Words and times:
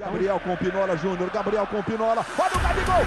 Gabriel 0.00 0.40
com 0.40 0.56
Pinola 0.56 0.96
Júnior, 0.96 1.28
Gabriel 1.30 1.66
com 1.66 1.82
Pinola, 1.82 2.24
olha 2.38 2.56
o 2.56 2.60
Gabigol! 2.60 3.04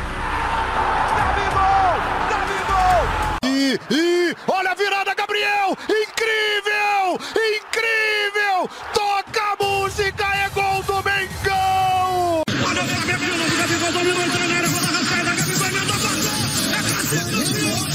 Gabigol! 1.17 1.97
Gabigol! 2.29 3.01
E, 3.45 3.79
e 3.89 4.35
olha 4.47 4.69
a 4.69 4.75
virada, 4.75 5.15
Gabriel! 5.15 5.75
Incrível! 5.89 7.17
Incrível! 7.57 8.69
Toca 8.93 9.41
a 9.41 9.55
música, 9.63 10.23
é 10.35 10.49
gol 10.49 10.83
do 10.83 11.03
Mengão! 11.03 12.43
Olha 12.47 12.81
o 12.83 12.85
Flamengo, 12.85 13.25
o 13.25 13.57
Gabigol 13.57 13.91
dominou, 13.91 14.25
entrou 14.25 14.47
na 14.47 14.55
área, 14.55 14.69
bola 14.69 14.87
arrancada, 14.87 15.35
Gabigol 15.35 15.67
emendou, 15.67 15.97
passou! 15.97 16.53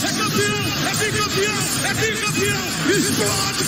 É 0.03 0.11
campeão, 0.19 0.59
é 0.89 0.95
bicampeão, 0.97 1.59
é 1.85 1.95
bicampeão! 1.95 2.67
Explode 2.99 3.68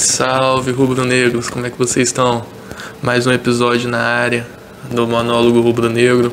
Salve 0.00 0.72
rubro-negros, 0.72 1.50
como 1.50 1.66
é 1.66 1.70
que 1.70 1.76
vocês 1.76 2.08
estão? 2.08 2.42
Mais 3.02 3.26
um 3.26 3.32
episódio 3.32 3.90
na 3.90 4.00
área 4.00 4.46
do 4.90 5.06
monólogo 5.06 5.60
rubro-negro 5.60 6.32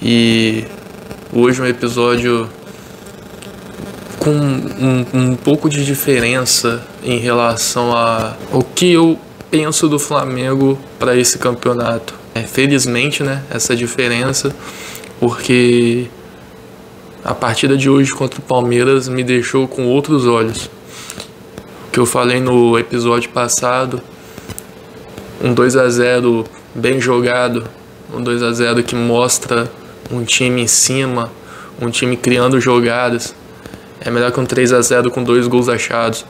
e 0.00 0.64
hoje 1.30 1.60
um 1.60 1.66
episódio 1.66 2.48
com 4.18 4.30
um, 4.30 5.06
um 5.12 5.36
pouco 5.36 5.68
de 5.68 5.84
diferença 5.84 6.82
em 7.04 7.18
relação 7.18 7.94
a 7.94 8.34
o 8.50 8.64
que 8.64 8.94
eu 8.94 9.18
penso 9.50 9.86
do 9.86 9.98
Flamengo 9.98 10.78
para 10.98 11.14
esse 11.14 11.36
campeonato. 11.36 12.14
É, 12.34 12.40
felizmente, 12.40 13.22
né, 13.22 13.42
essa 13.50 13.76
diferença, 13.76 14.50
porque 15.20 16.06
a 17.22 17.34
partida 17.34 17.76
de 17.76 17.90
hoje 17.90 18.14
contra 18.14 18.40
o 18.40 18.42
Palmeiras 18.42 19.08
me 19.08 19.22
deixou 19.22 19.68
com 19.68 19.84
outros 19.84 20.24
olhos 20.24 20.70
que 21.98 22.00
eu 22.00 22.06
falei 22.06 22.38
no 22.38 22.78
episódio 22.78 23.28
passado, 23.30 24.00
um 25.42 25.52
2 25.52 25.74
a 25.74 25.88
0 25.88 26.44
bem 26.72 27.00
jogado, 27.00 27.64
um 28.14 28.22
2 28.22 28.40
a 28.40 28.52
0 28.52 28.84
que 28.84 28.94
mostra 28.94 29.68
um 30.08 30.22
time 30.22 30.62
em 30.62 30.68
cima, 30.68 31.28
um 31.82 31.90
time 31.90 32.16
criando 32.16 32.60
jogadas. 32.60 33.34
É 34.00 34.12
melhor 34.12 34.30
que 34.30 34.38
um 34.38 34.46
3 34.46 34.74
a 34.74 34.80
0 34.80 35.10
com 35.10 35.24
dois 35.24 35.48
gols 35.48 35.68
achados. 35.68 36.24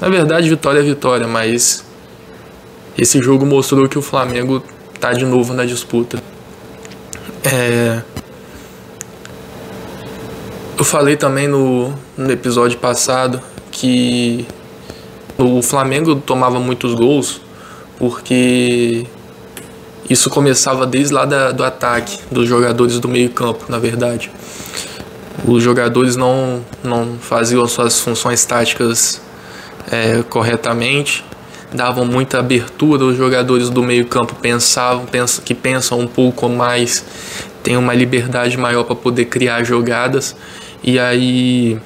Na 0.00 0.08
verdade, 0.08 0.48
vitória 0.48 0.80
é 0.80 0.82
vitória, 0.82 1.28
mas 1.28 1.84
esse 2.98 3.22
jogo 3.22 3.46
mostrou 3.46 3.88
que 3.88 3.96
o 3.96 4.02
Flamengo 4.02 4.64
tá 4.98 5.12
de 5.12 5.24
novo 5.24 5.54
na 5.54 5.64
disputa. 5.64 6.20
É... 7.44 8.02
Eu 10.76 10.84
falei 10.84 11.16
também 11.16 11.46
no, 11.46 11.94
no 12.18 12.32
episódio 12.32 12.76
passado 12.78 13.40
que 13.70 14.44
o 15.38 15.62
Flamengo 15.62 16.16
tomava 16.16 16.58
muitos 16.58 16.94
gols 16.94 17.40
porque 17.98 19.06
isso 20.08 20.30
começava 20.30 20.86
desde 20.86 21.12
lá 21.12 21.24
da, 21.24 21.50
do 21.50 21.64
ataque, 21.64 22.18
dos 22.30 22.48
jogadores 22.48 22.98
do 23.00 23.08
meio 23.08 23.30
campo, 23.30 23.64
na 23.68 23.78
verdade. 23.78 24.30
Os 25.46 25.62
jogadores 25.62 26.16
não, 26.16 26.64
não 26.82 27.16
faziam 27.20 27.62
as 27.64 27.72
suas 27.72 28.00
funções 28.00 28.44
táticas 28.44 29.20
é, 29.90 30.22
corretamente, 30.28 31.24
davam 31.72 32.04
muita 32.04 32.38
abertura, 32.38 33.04
os 33.04 33.16
jogadores 33.16 33.68
do 33.68 33.82
meio 33.82 34.06
campo 34.06 34.34
pensavam, 34.36 35.06
pensam, 35.06 35.44
que 35.44 35.54
pensam 35.54 35.98
um 35.98 36.06
pouco 36.06 36.48
mais, 36.48 37.04
têm 37.62 37.76
uma 37.76 37.94
liberdade 37.94 38.56
maior 38.56 38.84
para 38.84 38.96
poder 38.96 39.26
criar 39.26 39.64
jogadas, 39.64 40.36
e 40.82 40.98
aí 40.98 41.78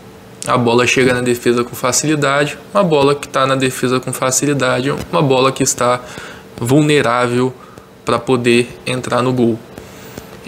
a 0.50 0.58
bola 0.58 0.86
chega 0.86 1.14
na 1.14 1.20
defesa 1.20 1.62
com 1.62 1.76
facilidade, 1.76 2.58
uma 2.74 2.82
bola 2.82 3.14
que 3.14 3.26
está 3.26 3.46
na 3.46 3.54
defesa 3.54 4.00
com 4.00 4.12
facilidade, 4.12 4.92
uma 5.12 5.22
bola 5.22 5.52
que 5.52 5.62
está 5.62 6.00
vulnerável 6.58 7.54
para 8.04 8.18
poder 8.18 8.68
entrar 8.84 9.22
no 9.22 9.32
gol. 9.32 9.58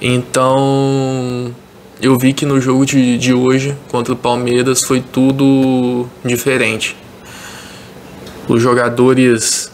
Então 0.00 1.54
eu 2.00 2.18
vi 2.18 2.32
que 2.32 2.44
no 2.44 2.60
jogo 2.60 2.84
de, 2.84 3.16
de 3.16 3.32
hoje 3.32 3.76
contra 3.88 4.12
o 4.12 4.16
Palmeiras 4.16 4.82
foi 4.82 5.00
tudo 5.00 6.08
diferente. 6.24 6.96
Os 8.48 8.60
jogadores 8.60 9.70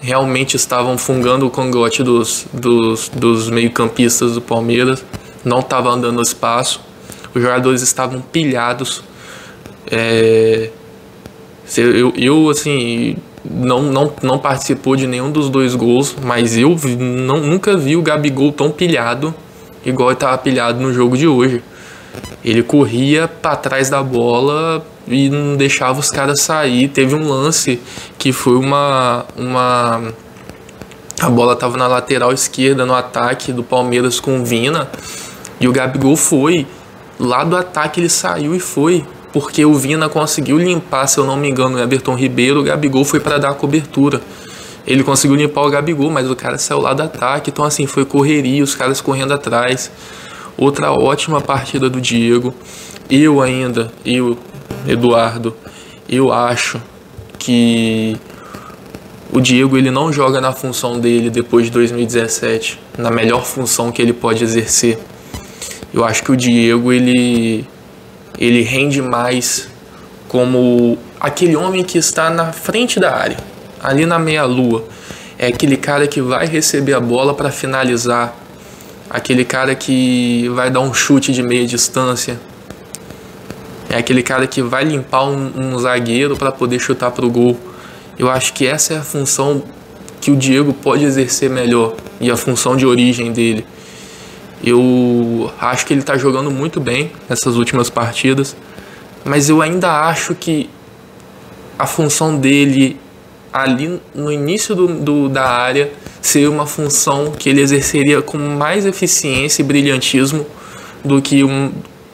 realmente 0.00 0.56
estavam 0.56 0.98
fungando 0.98 1.46
o 1.46 1.50
congote 1.50 2.02
dos, 2.02 2.46
dos, 2.52 3.08
dos 3.08 3.48
meio-campistas 3.48 4.34
do 4.34 4.40
Palmeiras, 4.40 5.04
não 5.44 5.60
estava 5.60 5.88
andando 5.88 6.20
espaço, 6.20 6.80
os 7.32 7.40
jogadores 7.40 7.80
estavam 7.80 8.20
pilhados 8.20 9.04
é, 9.90 10.70
eu, 11.76 12.12
eu, 12.16 12.50
assim, 12.50 13.16
não, 13.44 13.82
não, 13.82 14.12
não 14.22 14.38
participou 14.38 14.96
de 14.96 15.06
nenhum 15.06 15.30
dos 15.30 15.48
dois 15.48 15.74
gols, 15.74 16.16
mas 16.22 16.56
eu 16.56 16.76
não, 16.98 17.38
nunca 17.38 17.76
vi 17.76 17.96
o 17.96 18.02
Gabigol 18.02 18.52
tão 18.52 18.70
pilhado 18.70 19.34
igual 19.84 20.10
ele 20.10 20.14
estava 20.14 20.38
pilhado 20.38 20.80
no 20.80 20.92
jogo 20.92 21.16
de 21.16 21.26
hoje. 21.26 21.62
Ele 22.44 22.62
corria 22.62 23.26
para 23.26 23.56
trás 23.56 23.88
da 23.88 24.02
bola 24.02 24.84
e 25.06 25.28
não 25.28 25.56
deixava 25.56 25.98
os 25.98 26.10
caras 26.10 26.40
sair. 26.40 26.88
Teve 26.88 27.14
um 27.14 27.28
lance 27.28 27.80
que 28.18 28.32
foi 28.32 28.56
uma. 28.56 29.24
uma 29.36 30.12
a 31.20 31.30
bola 31.30 31.52
estava 31.52 31.76
na 31.76 31.86
lateral 31.86 32.32
esquerda 32.32 32.84
no 32.84 32.94
ataque 32.94 33.52
do 33.52 33.62
Palmeiras 33.62 34.18
com 34.18 34.40
o 34.40 34.44
Vina 34.44 34.88
e 35.60 35.68
o 35.68 35.72
Gabigol 35.72 36.16
foi. 36.16 36.66
Lá 37.18 37.44
do 37.44 37.56
ataque 37.56 38.00
ele 38.00 38.08
saiu 38.08 38.54
e 38.54 38.60
foi 38.60 39.04
porque 39.32 39.64
o 39.64 39.74
Vina 39.74 40.08
conseguiu 40.08 40.58
limpar, 40.58 41.06
se 41.06 41.18
eu 41.18 41.24
não 41.24 41.36
me 41.36 41.48
engano, 41.48 41.76
o 41.76 41.80
Everton 41.80 42.14
Ribeiro, 42.14 42.60
o 42.60 42.62
Gabigol 42.62 43.04
foi 43.04 43.18
para 43.18 43.38
dar 43.38 43.50
a 43.50 43.54
cobertura. 43.54 44.20
Ele 44.86 45.02
conseguiu 45.02 45.36
limpar 45.36 45.62
o 45.62 45.70
Gabigol, 45.70 46.10
mas 46.10 46.30
o 46.30 46.36
cara 46.36 46.58
saiu 46.58 46.80
lá 46.80 46.92
do 46.92 47.02
ataque, 47.02 47.50
então 47.50 47.64
assim, 47.64 47.86
foi 47.86 48.04
correria, 48.04 48.62
os 48.62 48.74
caras 48.74 49.00
correndo 49.00 49.32
atrás. 49.32 49.90
Outra 50.56 50.92
ótima 50.92 51.40
partida 51.40 51.88
do 51.88 52.00
Diego. 52.00 52.54
Eu 53.08 53.40
ainda, 53.40 53.92
eu, 54.04 54.36
Eduardo, 54.86 55.54
eu 56.08 56.32
acho 56.32 56.80
que 57.38 58.16
o 59.32 59.40
Diego 59.40 59.78
ele 59.78 59.90
não 59.90 60.12
joga 60.12 60.40
na 60.40 60.52
função 60.52 61.00
dele 61.00 61.30
depois 61.30 61.66
de 61.66 61.72
2017, 61.72 62.78
na 62.98 63.10
melhor 63.10 63.44
função 63.44 63.90
que 63.90 64.02
ele 64.02 64.12
pode 64.12 64.44
exercer. 64.44 64.98
Eu 65.92 66.04
acho 66.04 66.22
que 66.22 66.32
o 66.32 66.36
Diego 66.36 66.92
ele 66.92 67.66
ele 68.44 68.62
rende 68.62 69.00
mais 69.00 69.68
como 70.26 70.98
aquele 71.20 71.54
homem 71.54 71.84
que 71.84 71.96
está 71.96 72.28
na 72.28 72.52
frente 72.52 72.98
da 72.98 73.14
área, 73.14 73.36
ali 73.80 74.04
na 74.04 74.18
meia-lua. 74.18 74.84
É 75.38 75.46
aquele 75.46 75.76
cara 75.76 76.08
que 76.08 76.20
vai 76.20 76.46
receber 76.46 76.94
a 76.94 77.00
bola 77.00 77.34
para 77.34 77.52
finalizar, 77.52 78.36
aquele 79.08 79.44
cara 79.44 79.76
que 79.76 80.48
vai 80.48 80.70
dar 80.70 80.80
um 80.80 80.92
chute 80.92 81.32
de 81.32 81.40
meia 81.40 81.64
distância, 81.64 82.40
é 83.88 83.96
aquele 83.96 84.24
cara 84.24 84.44
que 84.46 84.60
vai 84.60 84.82
limpar 84.84 85.24
um, 85.24 85.52
um 85.54 85.78
zagueiro 85.78 86.36
para 86.36 86.50
poder 86.50 86.80
chutar 86.80 87.12
para 87.12 87.24
o 87.24 87.30
gol. 87.30 87.56
Eu 88.18 88.28
acho 88.28 88.54
que 88.54 88.66
essa 88.66 88.94
é 88.94 88.96
a 88.98 89.02
função 89.02 89.62
que 90.20 90.32
o 90.32 90.36
Diego 90.36 90.72
pode 90.72 91.04
exercer 91.04 91.48
melhor 91.48 91.94
e 92.20 92.30
a 92.30 92.36
função 92.36 92.76
de 92.76 92.86
origem 92.86 93.32
dele. 93.32 93.64
Eu 94.62 95.50
acho 95.60 95.84
que 95.84 95.92
ele 95.92 96.00
está 96.00 96.16
jogando 96.16 96.50
muito 96.50 96.80
bem 96.80 97.10
nessas 97.28 97.56
últimas 97.56 97.90
partidas, 97.90 98.56
mas 99.24 99.48
eu 99.48 99.60
ainda 99.60 100.06
acho 100.08 100.34
que 100.34 100.70
a 101.78 101.86
função 101.86 102.36
dele 102.36 102.96
ali 103.52 104.00
no 104.14 104.30
início 104.32 104.74
do, 104.74 104.86
do, 104.86 105.28
da 105.28 105.48
área 105.48 105.92
seria 106.20 106.50
uma 106.50 106.66
função 106.66 107.32
que 107.32 107.48
ele 107.48 107.60
exerceria 107.60 108.22
com 108.22 108.38
mais 108.38 108.86
eficiência 108.86 109.62
e 109.62 109.64
brilhantismo 109.64 110.46
do 111.04 111.20
que, 111.20 111.42
um, 111.42 111.72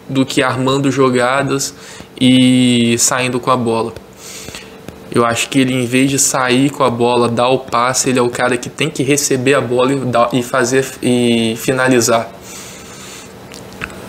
do 0.08 0.24
que 0.24 0.42
armando 0.42 0.90
jogadas 0.90 1.74
e 2.18 2.96
saindo 2.98 3.38
com 3.38 3.50
a 3.50 3.56
bola. 3.56 3.92
Eu 5.10 5.24
acho 5.24 5.48
que 5.48 5.58
ele, 5.58 5.74
em 5.74 5.86
vez 5.86 6.10
de 6.10 6.18
sair 6.18 6.70
com 6.70 6.84
a 6.84 6.90
bola, 6.90 7.28
dar 7.28 7.48
o 7.48 7.58
passe, 7.58 8.10
ele 8.10 8.18
é 8.18 8.22
o 8.22 8.28
cara 8.28 8.56
que 8.56 8.68
tem 8.68 8.90
que 8.90 9.02
receber 9.02 9.54
a 9.54 9.60
bola 9.60 9.90
e, 10.32 10.42
fazer 10.42 10.86
e 11.02 11.56
finalizar 11.56 12.30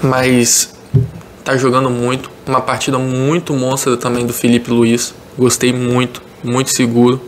mas 0.02 0.74
tá 1.44 1.58
jogando 1.58 1.90
muito. 1.90 2.32
Uma 2.48 2.62
partida 2.62 2.98
muito 2.98 3.54
monstra 3.54 3.96
também 3.98 4.26
do 4.26 4.34
Felipe 4.34 4.72
Luiz. 4.72 5.14
Gostei 5.38 5.72
muito, 5.72 6.22
muito 6.44 6.72
seguro. 6.72 7.22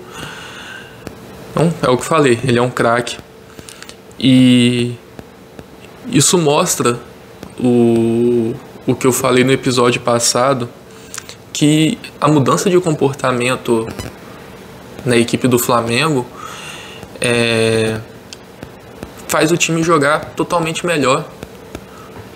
Então, 1.51 1.74
é 1.81 1.89
o 1.89 1.97
que 1.97 2.06
falei, 2.06 2.39
ele 2.44 2.57
é 2.57 2.62
um 2.62 2.69
craque. 2.69 3.17
E 4.19 4.95
isso 6.07 6.38
mostra 6.38 7.00
o, 7.59 8.53
o 8.85 8.95
que 8.95 9.06
eu 9.06 9.12
falei 9.12 9.44
no 9.44 9.51
episódio 9.51 10.01
passado, 10.01 10.69
que 11.53 11.98
a 12.19 12.27
mudança 12.27 12.69
de 12.69 12.80
comportamento 12.80 13.88
na 15.06 15.18
equipe 15.18 15.48
do 15.48 15.59
Flamengo 15.59 16.25
é, 17.19 18.00
faz 19.27 19.51
o 19.51 19.57
time 19.57 19.83
jogar 19.83 20.33
totalmente 20.36 20.86
melhor 20.86 21.25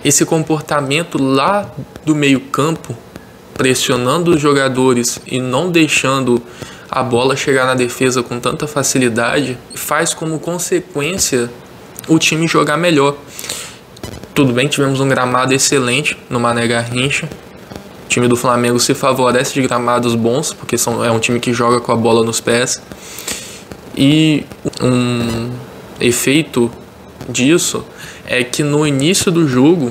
esse 0.04 0.24
comportamento 0.24 1.20
lá 1.20 1.68
do 2.04 2.14
meio-campo, 2.14 2.96
pressionando 3.54 4.36
os 4.36 4.40
jogadores 4.40 5.18
e 5.26 5.40
não 5.40 5.70
deixando 5.70 6.40
a 6.88 7.02
bola 7.02 7.34
chegar 7.34 7.66
na 7.66 7.74
defesa 7.74 8.22
com 8.22 8.38
tanta 8.38 8.68
facilidade 8.68 9.58
faz 9.74 10.14
como 10.14 10.38
consequência 10.38 11.50
o 12.06 12.18
time 12.18 12.46
jogar 12.46 12.76
melhor. 12.76 13.16
Tudo 14.32 14.52
bem, 14.52 14.68
tivemos 14.68 15.00
um 15.00 15.08
gramado 15.08 15.52
excelente 15.52 16.16
no 16.30 16.38
Mané 16.38 16.68
Garrincha. 16.68 17.28
O 18.06 18.08
time 18.08 18.28
do 18.28 18.36
Flamengo 18.36 18.78
se 18.78 18.94
favorece 18.94 19.52
de 19.52 19.62
gramados 19.62 20.14
bons, 20.14 20.52
porque 20.52 20.78
são, 20.78 21.04
é 21.04 21.10
um 21.10 21.18
time 21.18 21.40
que 21.40 21.52
joga 21.52 21.80
com 21.80 21.90
a 21.90 21.96
bola 21.96 22.24
nos 22.24 22.40
pés. 22.40 22.80
E 23.96 24.46
um 24.80 25.50
efeito 26.00 26.70
disso 27.28 27.84
é 28.24 28.44
que 28.44 28.62
no 28.62 28.86
início 28.86 29.32
do 29.32 29.48
jogo, 29.48 29.90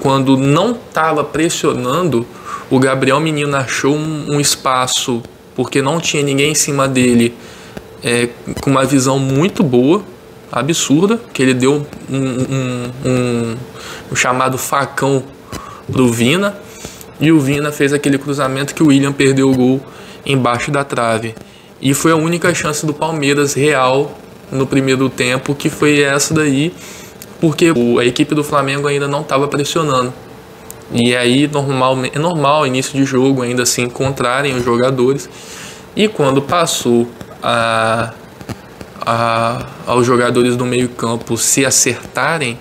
quando 0.00 0.36
não 0.36 0.72
estava 0.72 1.22
pressionando, 1.22 2.26
o 2.68 2.78
Gabriel 2.80 3.20
Menino 3.20 3.56
achou 3.56 3.94
um, 3.94 4.34
um, 4.34 4.40
espaço 4.40 5.22
porque 5.54 5.80
não 5.80 6.00
tinha 6.00 6.24
ninguém 6.24 6.50
em 6.50 6.56
cima 6.56 6.88
dele 6.88 7.34
é, 8.02 8.28
com 8.60 8.70
uma 8.70 8.84
visão 8.84 9.18
muito 9.18 9.62
boa, 9.62 10.02
absurda, 10.50 11.20
que 11.32 11.40
ele 11.40 11.54
deu 11.54 11.86
um, 12.10 12.16
um, 12.16 13.56
um, 14.10 14.16
chamado 14.16 14.58
facão 14.58 15.22
pro 15.92 16.10
Vina 16.10 16.66
e 17.20 17.32
o 17.32 17.40
Vina 17.40 17.72
fez 17.72 17.92
aquele 17.92 18.18
cruzamento 18.18 18.74
que 18.74 18.82
o 18.82 18.88
William 18.88 19.12
perdeu 19.12 19.50
o 19.50 19.54
gol 19.54 19.80
embaixo 20.24 20.70
da 20.70 20.84
trave. 20.84 21.34
E 21.80 21.94
foi 21.94 22.12
a 22.12 22.16
única 22.16 22.52
chance 22.54 22.84
do 22.84 22.92
Palmeiras 22.92 23.54
real 23.54 24.16
no 24.50 24.66
primeiro 24.66 25.08
tempo, 25.08 25.54
que 25.54 25.68
foi 25.68 26.00
essa 26.00 26.34
daí, 26.34 26.72
porque 27.40 27.72
a 28.00 28.04
equipe 28.04 28.34
do 28.34 28.42
Flamengo 28.42 28.88
ainda 28.88 29.06
não 29.06 29.20
estava 29.20 29.46
pressionando. 29.48 30.12
E 30.90 31.14
aí 31.14 31.46
normal, 31.46 31.98
é 32.12 32.18
normal 32.18 32.66
início 32.66 32.98
de 32.98 33.04
jogo 33.04 33.42
ainda 33.42 33.66
se 33.66 33.82
encontrarem 33.82 34.56
os 34.56 34.64
jogadores. 34.64 35.28
E 35.94 36.08
quando 36.08 36.40
passou 36.40 37.08
a, 37.42 38.12
a, 39.00 39.66
aos 39.86 40.06
jogadores 40.06 40.56
do 40.56 40.64
meio-campo 40.64 41.36
se 41.36 41.66
acertarem, 41.66 42.58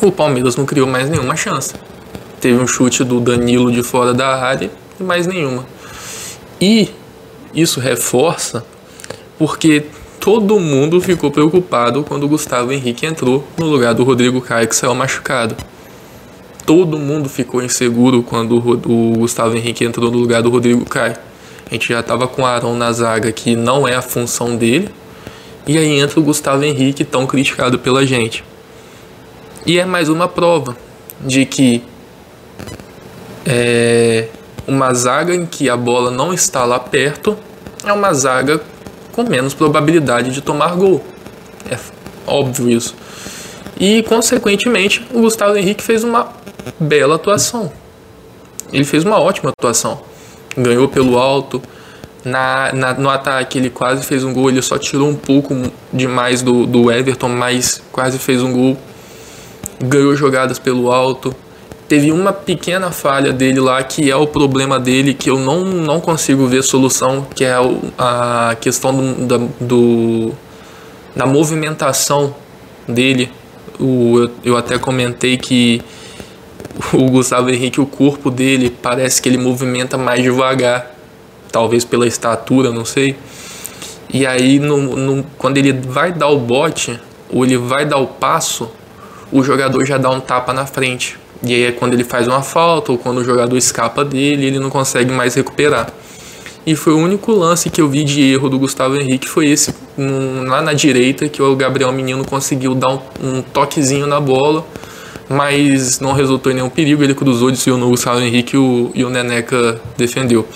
o 0.00 0.12
Palmeiras 0.12 0.56
não 0.56 0.64
criou 0.64 0.86
mais 0.86 1.08
nenhuma 1.08 1.34
chance. 1.34 1.74
Teve 2.44 2.62
um 2.62 2.66
chute 2.66 3.02
do 3.02 3.20
Danilo 3.20 3.72
de 3.72 3.82
fora 3.82 4.12
da 4.12 4.36
área 4.36 4.70
e 5.00 5.02
mais 5.02 5.26
nenhuma. 5.26 5.64
E 6.60 6.90
isso 7.54 7.80
reforça 7.80 8.62
porque 9.38 9.86
todo 10.20 10.60
mundo 10.60 11.00
ficou 11.00 11.30
preocupado 11.30 12.04
quando 12.04 12.24
o 12.24 12.28
Gustavo 12.28 12.70
Henrique 12.70 13.06
entrou 13.06 13.42
no 13.56 13.64
lugar 13.64 13.94
do 13.94 14.04
Rodrigo 14.04 14.42
Caio 14.42 14.68
que 14.68 14.76
saiu 14.76 14.94
machucado. 14.94 15.56
Todo 16.66 16.98
mundo 16.98 17.30
ficou 17.30 17.62
inseguro 17.62 18.22
quando 18.22 18.58
o 18.58 19.12
Gustavo 19.16 19.56
Henrique 19.56 19.82
entrou 19.82 20.10
no 20.10 20.18
lugar 20.18 20.42
do 20.42 20.50
Rodrigo 20.50 20.84
Caio. 20.84 21.16
A 21.64 21.72
gente 21.72 21.88
já 21.88 22.00
estava 22.00 22.28
com 22.28 22.42
o 22.42 22.44
Arão 22.44 22.76
na 22.76 22.92
zaga, 22.92 23.32
que 23.32 23.56
não 23.56 23.88
é 23.88 23.94
a 23.94 24.02
função 24.02 24.54
dele. 24.54 24.90
E 25.66 25.78
aí 25.78 25.98
entra 25.98 26.20
o 26.20 26.22
Gustavo 26.22 26.62
Henrique, 26.62 27.06
tão 27.06 27.26
criticado 27.26 27.78
pela 27.78 28.04
gente. 28.04 28.44
E 29.64 29.78
é 29.78 29.86
mais 29.86 30.10
uma 30.10 30.28
prova 30.28 30.76
de 31.22 31.46
que 31.46 31.82
é, 33.46 34.28
uma 34.66 34.92
zaga 34.94 35.34
em 35.34 35.44
que 35.46 35.68
a 35.68 35.76
bola 35.76 36.10
não 36.10 36.32
está 36.32 36.64
lá 36.64 36.78
perto 36.78 37.36
é 37.84 37.92
uma 37.92 38.12
zaga 38.14 38.60
com 39.12 39.22
menos 39.22 39.54
probabilidade 39.54 40.30
de 40.30 40.40
tomar 40.40 40.74
gol. 40.74 41.04
É 41.70 41.78
óbvio 42.26 42.70
isso. 42.70 42.94
E, 43.78 44.02
consequentemente, 44.04 45.06
o 45.12 45.20
Gustavo 45.20 45.56
Henrique 45.56 45.82
fez 45.82 46.04
uma 46.04 46.28
bela 46.78 47.16
atuação. 47.16 47.72
Ele 48.72 48.84
fez 48.84 49.04
uma 49.04 49.20
ótima 49.20 49.50
atuação. 49.50 50.00
Ganhou 50.56 50.88
pelo 50.88 51.18
alto. 51.18 51.62
Na, 52.24 52.72
na, 52.72 52.94
no 52.94 53.10
ataque 53.10 53.58
ele 53.58 53.68
quase 53.68 54.02
fez 54.02 54.24
um 54.24 54.32
gol, 54.32 54.48
ele 54.48 54.62
só 54.62 54.78
tirou 54.78 55.10
um 55.10 55.14
pouco 55.14 55.54
demais 55.92 56.40
do, 56.40 56.64
do 56.64 56.90
Everton, 56.90 57.28
mas 57.28 57.82
quase 57.92 58.18
fez 58.18 58.42
um 58.42 58.50
gol. 58.50 58.78
Ganhou 59.78 60.16
jogadas 60.16 60.58
pelo 60.58 60.90
alto. 60.90 61.36
Teve 61.94 62.10
uma 62.10 62.32
pequena 62.32 62.90
falha 62.90 63.32
dele 63.32 63.60
lá 63.60 63.80
que 63.84 64.10
é 64.10 64.16
o 64.16 64.26
problema 64.26 64.80
dele, 64.80 65.14
que 65.14 65.30
eu 65.30 65.38
não, 65.38 65.64
não 65.64 66.00
consigo 66.00 66.44
ver 66.48 66.64
solução, 66.64 67.24
que 67.32 67.44
é 67.44 67.54
a 67.96 68.56
questão 68.60 68.92
do, 68.92 69.26
da, 69.26 69.46
do, 69.60 70.32
da 71.14 71.24
movimentação 71.24 72.34
dele. 72.88 73.30
O, 73.78 74.18
eu, 74.18 74.30
eu 74.44 74.56
até 74.56 74.76
comentei 74.76 75.36
que 75.36 75.82
o 76.92 77.08
Gustavo 77.08 77.48
Henrique, 77.48 77.80
o 77.80 77.86
corpo 77.86 78.28
dele, 78.28 78.70
parece 78.70 79.22
que 79.22 79.28
ele 79.28 79.38
movimenta 79.38 79.96
mais 79.96 80.20
devagar, 80.20 80.96
talvez 81.52 81.84
pela 81.84 82.08
estatura, 82.08 82.72
não 82.72 82.84
sei. 82.84 83.14
E 84.12 84.26
aí, 84.26 84.58
no, 84.58 84.78
no, 84.96 85.24
quando 85.38 85.58
ele 85.58 85.72
vai 85.72 86.10
dar 86.10 86.26
o 86.26 86.40
bote, 86.40 86.98
ou 87.30 87.44
ele 87.44 87.56
vai 87.56 87.86
dar 87.86 87.98
o 87.98 88.08
passo, 88.08 88.68
o 89.30 89.44
jogador 89.44 89.84
já 89.84 89.96
dá 89.96 90.10
um 90.10 90.18
tapa 90.18 90.52
na 90.52 90.66
frente. 90.66 91.22
E 91.46 91.52
aí 91.52 91.64
é 91.64 91.72
quando 91.72 91.92
ele 91.92 92.04
faz 92.04 92.26
uma 92.26 92.42
falta 92.42 92.90
ou 92.90 92.98
quando 92.98 93.18
o 93.18 93.24
jogador 93.24 93.56
escapa 93.56 94.02
dele, 94.04 94.46
ele 94.46 94.58
não 94.58 94.70
consegue 94.70 95.12
mais 95.12 95.34
recuperar. 95.34 95.92
E 96.66 96.74
foi 96.74 96.94
o 96.94 96.98
único 96.98 97.30
lance 97.32 97.68
que 97.68 97.78
eu 97.78 97.88
vi 97.88 98.04
de 98.04 98.22
erro 98.22 98.48
do 98.48 98.58
Gustavo 98.58 98.96
Henrique, 98.96 99.28
foi 99.28 99.48
esse 99.48 99.74
um, 99.98 100.44
lá 100.44 100.62
na 100.62 100.72
direita, 100.72 101.28
que 101.28 101.42
o 101.42 101.54
Gabriel 101.54 101.92
Menino 101.92 102.24
conseguiu 102.24 102.74
dar 102.74 102.88
um, 102.88 103.00
um, 103.22 103.42
toquezinho 103.42 104.06
na 104.06 104.18
bola, 104.18 104.66
mas 105.28 106.00
não 106.00 106.14
resultou 106.14 106.50
em 106.50 106.54
nenhum 106.54 106.70
perigo, 106.70 107.04
ele 107.04 107.14
cruzou, 107.14 107.50
desviou 107.50 107.76
no 107.76 107.90
Gustavo 107.90 108.20
Henrique 108.20 108.56
o, 108.56 108.90
e 108.94 109.04
o 109.04 109.10
Neneca 109.10 109.78
defendeu. 109.98 110.48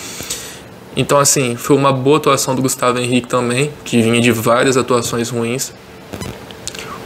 Então 0.97 1.19
assim, 1.19 1.57
foi 1.57 1.77
uma 1.77 1.93
boa 1.93 2.17
atuação 2.17 2.55
do 2.55 2.63
Gustavo 2.63 2.99
Henrique 2.99 3.29
também, 3.29 3.71
que 3.85 4.01
vinha 4.01 4.21
de 4.23 4.33
várias 4.33 4.79
atuações 4.79 5.29
ruins. 5.29 5.75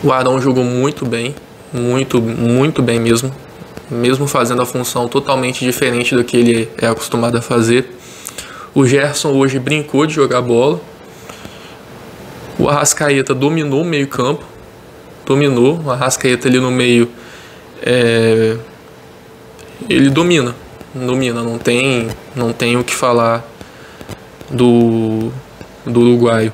O 0.04 0.12
Arão 0.12 0.40
jogou 0.40 0.62
muito 0.62 1.04
bem, 1.04 1.34
muito, 1.72 2.22
muito 2.22 2.80
bem 2.80 3.00
mesmo 3.00 3.32
mesmo 3.92 4.26
fazendo 4.26 4.62
a 4.62 4.66
função 4.66 5.06
totalmente 5.06 5.64
diferente 5.64 6.14
do 6.14 6.24
que 6.24 6.36
ele 6.36 6.68
é 6.78 6.86
acostumado 6.86 7.36
a 7.36 7.42
fazer. 7.42 7.90
O 8.74 8.86
Gerson 8.86 9.32
hoje 9.32 9.58
brincou 9.58 10.06
de 10.06 10.14
jogar 10.14 10.40
bola. 10.40 10.80
O 12.58 12.68
Arrascaeta 12.68 13.34
dominou 13.34 13.82
o 13.82 13.84
meio-campo. 13.84 14.44
Dominou. 15.26 15.80
O 15.84 15.90
Arrascaeta 15.90 16.48
ali 16.48 16.58
no 16.58 16.70
meio. 16.70 17.08
É... 17.82 18.56
Ele 19.88 20.08
domina. 20.08 20.54
Domina. 20.94 21.42
Não 21.42 21.58
tem, 21.58 22.08
não 22.34 22.52
tem 22.52 22.78
o 22.78 22.84
que 22.84 22.94
falar 22.94 23.44
do, 24.50 25.30
do 25.84 26.00
uruguaio. 26.00 26.52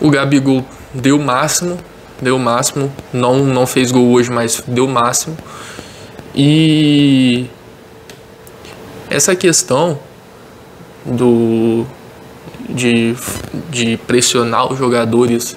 O 0.00 0.10
Gabigol 0.10 0.64
deu 0.92 1.16
o 1.16 1.22
máximo. 1.22 1.78
Deu 2.20 2.34
o 2.34 2.38
máximo. 2.38 2.92
Não, 3.12 3.44
não 3.44 3.66
fez 3.66 3.92
gol 3.92 4.10
hoje, 4.10 4.30
mas 4.30 4.62
deu 4.66 4.86
o 4.86 4.88
máximo. 4.88 5.36
E 6.34 7.46
essa 9.08 9.34
questão 9.34 9.98
do 11.04 11.84
de, 12.68 13.16
de 13.68 13.96
pressionar 13.96 14.72
os 14.72 14.78
jogadores 14.78 15.56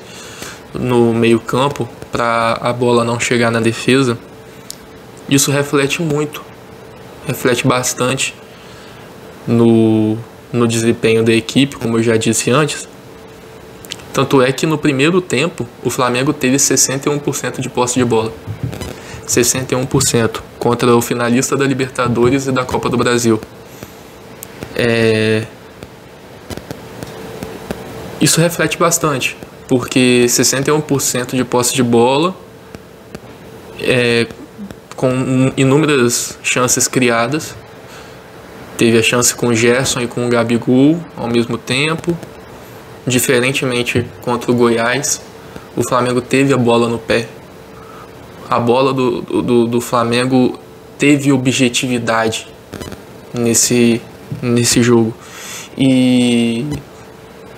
no 0.74 1.14
meio-campo 1.14 1.88
para 2.12 2.58
a 2.62 2.74
bola 2.74 3.04
não 3.04 3.20
chegar 3.20 3.52
na 3.52 3.60
defesa, 3.60 4.18
isso 5.30 5.52
reflete 5.52 6.02
muito, 6.02 6.44
reflete 7.28 7.68
bastante 7.68 8.34
no, 9.48 10.18
no 10.52 10.68
desempenho 10.68 11.24
da 11.24 11.34
equipe, 11.34 11.76
como 11.76 11.98
eu 11.98 12.04
já 12.04 12.18
disse 12.18 12.50
antes. 12.50 12.88
Tanto 14.12 14.42
é 14.42 14.52
que 14.52 14.66
no 14.66 14.78
primeiro 14.78 15.22
tempo 15.22 15.68
o 15.84 15.90
Flamengo 15.90 16.34
teve 16.34 16.58
61% 16.58 17.62
de 17.62 17.70
posse 17.70 17.96
de 17.96 18.06
bola. 18.06 18.32
61% 19.28 20.42
contra 20.64 20.96
o 20.96 21.02
finalista 21.02 21.58
da 21.58 21.66
Libertadores 21.66 22.48
e 22.48 22.52
da 22.54 22.64
Copa 22.64 22.90
do 22.90 22.96
Brasil. 22.96 23.38
É... 24.74 25.44
Isso 28.22 28.40
reflete 28.40 28.78
bastante, 28.78 29.36
porque 29.68 30.24
61% 30.30 31.36
de 31.36 31.44
posse 31.44 31.74
de 31.74 31.84
bola, 31.84 32.34
é, 33.82 34.26
com 34.96 35.52
inúmeras 35.58 36.40
chances 36.42 36.88
criadas. 36.88 37.54
Teve 38.78 38.98
a 38.98 39.04
chance 39.04 39.36
com 39.36 39.48
o 39.48 39.54
Gerson 39.54 40.00
e 40.00 40.08
com 40.08 40.26
o 40.26 40.30
Gabigol 40.30 40.98
ao 41.18 41.28
mesmo 41.28 41.58
tempo. 41.58 42.18
Diferentemente 43.06 44.08
contra 44.22 44.50
o 44.50 44.56
Goiás, 44.56 45.22
o 45.76 45.84
Flamengo 45.84 46.22
teve 46.22 46.54
a 46.54 46.58
bola 46.58 46.88
no 46.88 46.98
pé 46.98 47.28
a 48.56 48.60
bola 48.60 48.94
do, 48.94 49.22
do, 49.22 49.68
do 49.68 49.82
Flamengo 49.82 50.60
teve 50.98 51.32
objetividade 51.32 52.48
nesse, 53.34 54.02
nesse 54.42 54.82
jogo. 54.82 55.14
E 55.78 56.66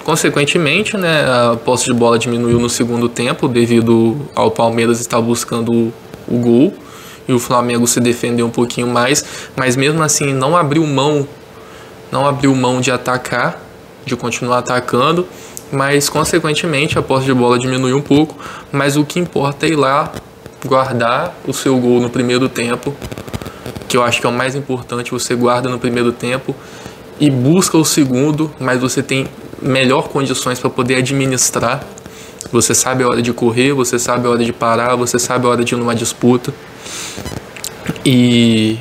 consequentemente, 0.03 0.95
né, 0.97 1.25
a 1.25 1.57
posse 1.57 1.85
de 1.85 1.93
bola 1.93 2.17
diminuiu 2.17 2.59
no 2.59 2.69
segundo 2.69 3.09
tempo 3.09 3.47
devido 3.47 4.17
ao 4.35 4.51
Palmeiras 4.51 4.99
estar 4.99 5.19
buscando 5.19 5.91
o, 6.27 6.37
gol 6.37 6.73
e 7.27 7.33
o 7.33 7.39
Flamengo 7.39 7.87
se 7.87 7.99
defendeu 7.99 8.45
um 8.45 8.51
pouquinho 8.51 8.87
mais, 8.87 9.25
mas 9.55 9.75
mesmo 9.75 10.01
assim 10.01 10.33
não 10.33 10.55
abriu 10.55 10.85
mão 10.85 11.27
não 12.11 12.25
abriu 12.25 12.55
mão 12.55 12.79
de 12.79 12.91
atacar, 12.91 13.61
de 14.05 14.15
continuar 14.15 14.59
atacando, 14.59 15.27
mas 15.71 16.07
consequentemente 16.07 16.97
a 16.97 17.01
posse 17.01 17.25
de 17.25 17.33
bola 17.33 17.57
diminuiu 17.59 17.97
um 17.97 18.01
pouco, 18.01 18.35
mas 18.71 18.95
o 18.95 19.03
que 19.03 19.19
importa 19.19 19.65
é 19.65 19.69
ir 19.69 19.75
lá 19.75 20.13
guardar 20.65 21.35
o 21.47 21.53
seu 21.53 21.77
gol 21.77 21.99
no 22.01 22.09
primeiro 22.09 22.49
tempo, 22.49 22.93
que 23.87 23.95
eu 23.95 24.03
acho 24.03 24.19
que 24.19 24.25
é 24.25 24.29
o 24.29 24.33
mais 24.33 24.55
importante, 24.55 25.11
você 25.11 25.35
guarda 25.35 25.69
no 25.69 25.79
primeiro 25.79 26.11
tempo 26.11 26.55
e 27.19 27.29
busca 27.29 27.77
o 27.77 27.85
segundo, 27.85 28.51
mas 28.59 28.81
você 28.81 29.01
tem 29.01 29.27
melhor 29.61 30.09
condições 30.09 30.59
para 30.59 30.69
poder 30.69 30.95
administrar. 30.95 31.83
Você 32.51 32.75
sabe 32.75 33.03
a 33.03 33.07
hora 33.07 33.21
de 33.21 33.33
correr, 33.33 33.73
você 33.73 33.97
sabe 33.97 34.27
a 34.27 34.29
hora 34.29 34.43
de 34.43 34.53
parar, 34.53 34.95
você 34.95 35.17
sabe 35.17 35.45
a 35.45 35.49
hora 35.49 35.63
de 35.63 35.73
ir 35.73 35.77
numa 35.77 35.95
disputa. 35.95 36.53
E 38.05 38.77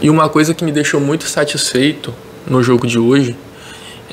e 0.00 0.08
uma 0.08 0.28
coisa 0.28 0.54
que 0.54 0.64
me 0.64 0.70
deixou 0.70 1.00
muito 1.00 1.24
satisfeito 1.24 2.14
no 2.46 2.62
jogo 2.62 2.86
de 2.86 3.00
hoje 3.00 3.36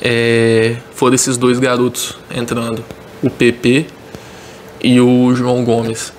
é, 0.02 0.76
foram 0.92 1.14
esses 1.14 1.36
dois 1.36 1.60
garotos 1.60 2.18
entrando, 2.34 2.84
o 3.22 3.30
PP 3.30 3.86
e 4.86 5.00
o 5.00 5.34
João 5.34 5.64
Gomes. 5.64 6.12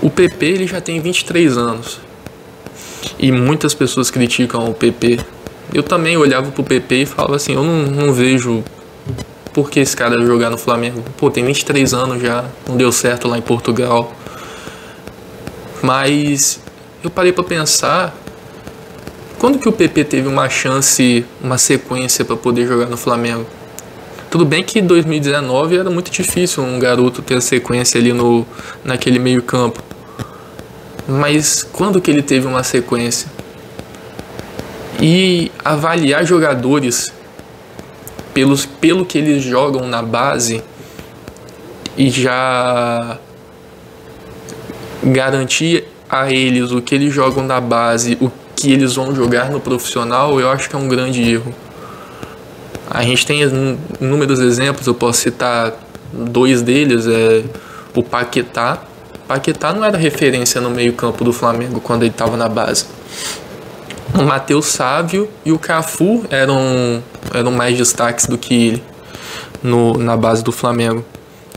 O 0.00 0.08
PP 0.08 0.46
ele 0.46 0.66
já 0.68 0.80
tem 0.80 1.00
23 1.00 1.58
anos 1.58 1.98
e 3.18 3.32
muitas 3.32 3.74
pessoas 3.74 4.10
criticam 4.10 4.70
o 4.70 4.72
PP. 4.72 5.18
Eu 5.74 5.82
também 5.82 6.16
olhava 6.16 6.52
pro 6.52 6.62
PP 6.62 6.94
e 6.94 7.06
falava 7.06 7.34
assim, 7.34 7.54
eu 7.54 7.64
não, 7.64 7.82
não 7.82 8.12
vejo 8.12 8.62
por 9.52 9.68
que 9.68 9.80
esse 9.80 9.96
cara 9.96 10.24
jogar 10.24 10.50
no 10.50 10.56
Flamengo. 10.56 11.02
Pô, 11.16 11.28
tem 11.28 11.44
23 11.44 11.92
anos 11.94 12.22
já, 12.22 12.44
não 12.68 12.76
deu 12.76 12.92
certo 12.92 13.26
lá 13.26 13.36
em 13.36 13.42
Portugal. 13.42 14.14
Mas 15.82 16.60
eu 17.02 17.10
parei 17.10 17.32
para 17.32 17.42
pensar 17.42 18.16
quando 19.36 19.58
que 19.58 19.68
o 19.68 19.72
PP 19.72 20.04
teve 20.04 20.28
uma 20.28 20.48
chance, 20.48 21.26
uma 21.42 21.58
sequência 21.58 22.24
para 22.24 22.36
poder 22.36 22.68
jogar 22.68 22.86
no 22.86 22.96
Flamengo? 22.96 23.44
Tudo 24.30 24.44
bem 24.44 24.64
que 24.64 24.82
2019 24.82 25.76
era 25.76 25.88
muito 25.88 26.10
difícil 26.10 26.62
um 26.62 26.78
garoto 26.78 27.22
ter 27.22 27.36
a 27.36 27.40
sequência 27.40 27.98
ali 27.98 28.12
no 28.12 28.46
naquele 28.84 29.18
meio-campo. 29.18 29.82
Mas 31.06 31.62
quando 31.62 32.00
que 32.00 32.10
ele 32.10 32.22
teve 32.22 32.46
uma 32.46 32.64
sequência? 32.64 33.28
E 35.00 35.52
avaliar 35.64 36.24
jogadores 36.24 37.12
pelos, 38.34 38.66
pelo 38.66 39.06
que 39.06 39.16
eles 39.16 39.42
jogam 39.42 39.86
na 39.86 40.02
base 40.02 40.62
e 41.96 42.10
já 42.10 43.18
garantir 45.02 45.84
a 46.08 46.30
eles 46.30 46.72
o 46.72 46.82
que 46.82 46.94
eles 46.94 47.14
jogam 47.14 47.44
na 47.44 47.60
base, 47.60 48.18
o 48.20 48.30
que 48.54 48.72
eles 48.72 48.94
vão 48.96 49.14
jogar 49.14 49.50
no 49.50 49.60
profissional, 49.60 50.40
eu 50.40 50.50
acho 50.50 50.68
que 50.68 50.74
é 50.74 50.78
um 50.78 50.88
grande 50.88 51.22
erro. 51.22 51.54
A 52.88 53.02
gente 53.02 53.26
tem 53.26 53.40
inúmeros 54.00 54.40
exemplos, 54.40 54.86
eu 54.86 54.94
posso 54.94 55.20
citar 55.20 55.72
dois 56.12 56.62
deles, 56.62 57.06
é 57.06 57.44
o 57.94 58.02
Paquetá. 58.02 58.82
Paquetá 59.26 59.72
não 59.72 59.84
era 59.84 59.98
referência 59.98 60.60
no 60.60 60.70
meio-campo 60.70 61.24
do 61.24 61.32
Flamengo 61.32 61.80
quando 61.80 62.02
ele 62.02 62.10
estava 62.10 62.36
na 62.36 62.48
base. 62.48 62.86
O 64.14 64.22
Matheus 64.22 64.66
Sávio 64.66 65.28
e 65.44 65.52
o 65.52 65.58
Cafu 65.58 66.24
eram, 66.30 67.02
eram 67.34 67.50
mais 67.50 67.76
destaques 67.76 68.26
do 68.26 68.38
que 68.38 68.54
ele 68.54 68.82
no, 69.62 69.94
na 69.98 70.16
base 70.16 70.44
do 70.44 70.52
Flamengo. 70.52 71.04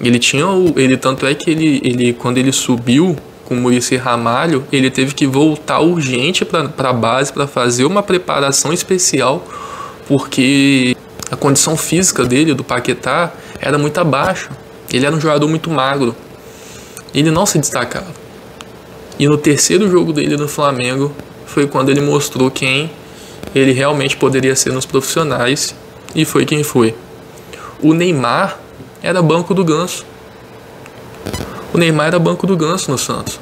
Ele 0.02 0.18
tinha 0.18 0.48
o, 0.48 0.74
ele 0.78 0.98
tanto 0.98 1.26
é 1.26 1.34
que 1.34 1.52
ele, 1.52 1.82
ele 1.84 2.14
quando 2.14 2.38
ele 2.38 2.52
subiu 2.52 3.16
com 3.46 3.56
o 3.56 3.58
Muricy 3.58 3.98
Ramalho, 3.98 4.64
ele 4.72 4.90
teve 4.90 5.14
que 5.14 5.26
voltar 5.26 5.80
urgente 5.80 6.46
para 6.46 6.70
a 6.78 6.94
base 6.94 7.34
para 7.34 7.48
fazer 7.48 7.86
uma 7.86 8.04
preparação 8.04 8.72
especial, 8.72 9.46
porque 10.08 10.96
a 11.32 11.36
condição 11.36 11.78
física 11.78 12.24
dele, 12.26 12.54
do 12.54 12.64
Paquetá, 12.64 13.32
era 13.60 13.78
muito 13.78 14.00
abaixo. 14.00 14.50
Ele 14.92 15.06
era 15.06 15.16
um 15.16 15.20
jogador 15.20 15.48
muito 15.48 15.70
magro. 15.70 16.16
Ele 17.14 17.30
não 17.30 17.46
se 17.46 17.60
destacava. 17.60 18.08
E 19.18 19.28
no 19.28 19.38
terceiro 19.38 19.90
jogo 19.90 20.14
dele 20.14 20.38
no 20.38 20.48
Flamengo 20.48 21.14
foi 21.46 21.68
quando 21.68 21.90
ele 21.90 22.02
mostrou 22.02 22.50
quem 22.50 22.90
ele 23.54 23.72
realmente 23.72 24.16
poderia 24.16 24.56
ser 24.56 24.72
nos 24.72 24.86
profissionais 24.86 25.76
e 26.14 26.24
foi 26.24 26.46
quem 26.46 26.64
foi. 26.64 26.96
O 27.82 27.94
Neymar 27.94 28.60
era 29.02 29.22
banco 29.22 29.54
do 29.54 29.64
Ganso. 29.64 30.06
O 31.74 31.78
Neymar 31.78 32.08
era 32.08 32.20
banco 32.20 32.46
do 32.46 32.56
Ganso 32.56 32.92
no 32.92 32.98
Santos. 32.98 33.40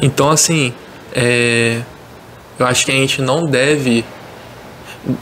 Então, 0.00 0.30
assim, 0.30 0.74
é, 1.12 1.82
eu 2.58 2.66
acho 2.66 2.84
que 2.84 2.92
a 2.92 2.94
gente 2.94 3.22
não 3.22 3.46
deve. 3.46 4.04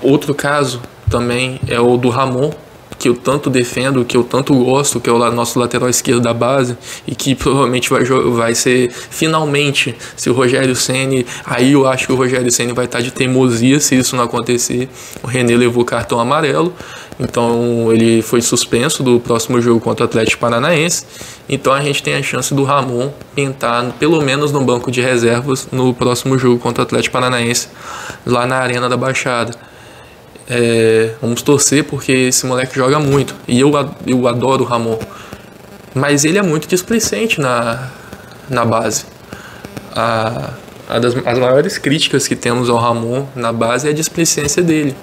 Outro 0.01 0.35
caso 0.35 0.81
também 1.13 1.61
é 1.69 1.79
o 1.79 1.99
do 1.99 2.09
Ramon, 2.09 2.51
que 2.99 3.09
eu 3.09 3.15
tanto 3.15 3.51
defendo, 3.51 4.05
que 4.05 4.17
eu 4.17 4.25
tanto 4.25 4.55
gosto, 4.55 4.99
que 4.99 5.11
é 5.11 5.13
o 5.13 5.31
nosso 5.31 5.59
lateral 5.59 5.91
esquerdo 5.91 6.23
da 6.23 6.33
base 6.33 6.77
e 7.07 7.15
que 7.15 7.35
provavelmente 7.35 7.91
vai, 7.91 8.05
vai 8.05 8.55
ser 8.55 8.91
finalmente 8.91 9.95
se 10.17 10.31
o 10.31 10.33
Rogério 10.33 10.75
Ceni, 10.75 11.27
aí 11.45 11.73
eu 11.73 11.87
acho 11.87 12.07
que 12.07 12.13
o 12.13 12.17
Rogério 12.17 12.51
Ceni 12.51 12.73
vai 12.73 12.87
estar 12.87 13.03
de 13.03 13.11
teimosia 13.11 13.79
se 13.79 13.95
isso 13.97 14.17
não 14.17 14.25
acontecer. 14.25 14.89
O 15.23 15.27
René 15.27 15.55
levou 15.55 15.85
cartão 15.85 16.19
amarelo, 16.19 16.73
então 17.21 17.93
ele 17.93 18.23
foi 18.23 18.41
suspenso 18.41 19.03
do 19.03 19.21
próximo 19.21 19.61
jogo 19.61 19.81
contra 19.81 20.07
o 20.07 20.09
Atlético 20.09 20.41
Paranaense. 20.41 21.05
Então 21.47 21.75
a 21.75 21.83
gente 21.83 22.03
tem 22.03 22.15
a 22.15 22.23
chance 22.23 22.55
do 22.55 22.63
Ramon 22.65 23.11
pintar 23.35 23.93
pelo 23.99 24.23
menos 24.23 24.51
no 24.51 24.63
banco 24.63 24.91
de 24.91 25.03
reservas 25.03 25.69
no 25.71 25.93
próximo 25.93 26.39
jogo 26.39 26.59
contra 26.59 26.83
o 26.83 26.87
Atlético 26.87 27.13
Paranaense 27.13 27.69
lá 28.25 28.47
na 28.47 28.57
Arena 28.57 28.89
da 28.89 28.97
Baixada. 28.97 29.72
É, 30.55 31.15
vamos 31.23 31.41
torcer 31.41 31.83
porque 31.85 32.13
esse 32.13 32.45
moleque 32.45 32.77
joga 32.77 32.99
muito. 32.99 33.35
E 33.49 33.59
eu, 33.59 33.73
eu 34.07 34.29
adoro 34.29 34.65
o 34.65 34.67
Ramon. 34.67 34.99
Mas 35.95 36.27
ele 36.27 36.37
é 36.37 36.43
muito 36.43 36.69
displicente 36.69 37.41
na, 37.41 37.91
na 38.51 38.63
base. 38.63 39.07
A, 39.95 40.51
a 40.91 40.99
das, 40.99 41.15
as 41.17 41.39
maiores 41.39 41.79
críticas 41.79 42.29
que 42.29 42.37
temos 42.37 42.69
ao 42.69 42.77
Ramon 42.77 43.27
na 43.35 43.51
base 43.51 43.89
é 43.89 43.91
a 43.93 43.95
displicência 43.95 44.63
dele. 44.63 44.95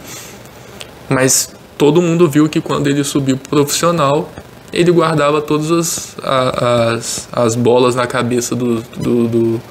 Mas 1.09 1.51
todo 1.79 1.99
mundo 1.99 2.29
viu 2.29 2.47
que 2.47 2.61
quando 2.61 2.85
ele 2.85 3.03
subiu 3.03 3.35
pro 3.35 3.49
profissional, 3.49 4.31
ele 4.71 4.91
guardava 4.91 5.41
todas 5.41 5.71
as, 5.71 6.15
as, 6.21 7.29
as 7.31 7.55
bolas 7.55 7.95
na 7.95 8.05
cabeça 8.05 8.55
do, 8.55 8.81
do, 8.97 9.27
do 9.27 9.61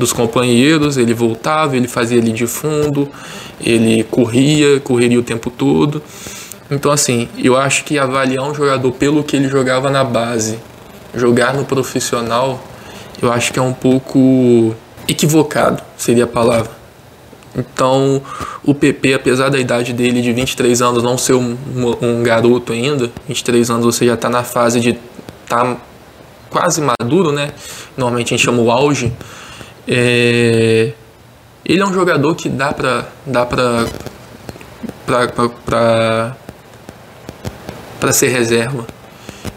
dos 0.00 0.12
companheiros, 0.12 0.96
ele 0.96 1.14
voltava, 1.14 1.76
ele 1.76 1.86
fazia 1.86 2.18
ali 2.18 2.32
de 2.32 2.46
fundo, 2.46 3.08
ele 3.60 4.02
corria, 4.04 4.80
correria 4.80 5.20
o 5.20 5.22
tempo 5.22 5.50
todo. 5.50 6.02
Então, 6.70 6.90
assim, 6.90 7.28
eu 7.38 7.56
acho 7.56 7.84
que 7.84 7.98
avaliar 7.98 8.44
um 8.48 8.54
jogador 8.54 8.90
pelo 8.92 9.22
que 9.22 9.36
ele 9.36 9.48
jogava 9.48 9.90
na 9.90 10.02
base, 10.02 10.58
jogar 11.14 11.54
no 11.54 11.64
profissional, 11.64 12.62
eu 13.20 13.32
acho 13.32 13.52
que 13.52 13.58
é 13.58 13.62
um 13.62 13.72
pouco 13.72 14.74
equivocado, 15.06 15.82
seria 15.96 16.24
a 16.24 16.28
palavra. 16.28 16.70
Então, 17.54 18.22
o 18.64 18.72
PP, 18.72 19.14
apesar 19.14 19.48
da 19.48 19.58
idade 19.58 19.92
dele 19.92 20.22
de 20.22 20.32
23 20.32 20.80
anos 20.80 21.02
não 21.02 21.18
ser 21.18 21.34
um, 21.34 21.56
um 22.00 22.22
garoto 22.22 22.72
ainda, 22.72 23.10
23 23.26 23.70
anos 23.70 23.84
você 23.84 24.06
já 24.06 24.14
está 24.14 24.30
na 24.30 24.44
fase 24.44 24.78
de 24.78 24.90
estar 24.90 25.64
tá 25.64 25.76
quase 26.48 26.80
maduro, 26.80 27.32
né? 27.32 27.52
Normalmente 27.96 28.34
a 28.34 28.36
gente 28.36 28.44
chama 28.44 28.62
o 28.62 28.70
auge. 28.70 29.12
É, 29.86 30.92
ele 31.64 31.80
é 31.80 31.86
um 31.86 31.92
jogador 31.92 32.34
que 32.34 32.48
dá 32.48 32.72
pra. 32.72 33.06
dá 33.26 33.46
pra. 33.46 33.86
pra, 35.06 35.28
pra, 35.28 35.48
pra, 35.48 36.36
pra 37.98 38.12
ser 38.12 38.28
reserva. 38.28 38.86